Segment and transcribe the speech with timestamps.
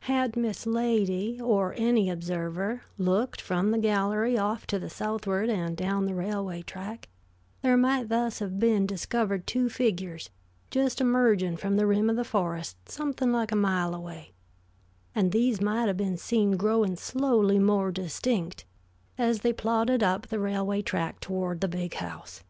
[0.00, 5.76] Had Miss Lady, or any observer, looked from the gallery off to the southward and
[5.76, 7.08] down the railway track,
[7.62, 10.30] there might thus have been discovered two figures
[10.72, 14.32] just emerging from the rim of the forest something like a mile away;
[15.14, 18.64] and these might have been seen growing slowly more distinct,
[19.16, 22.42] as they plodded up the railway track toward the Big House.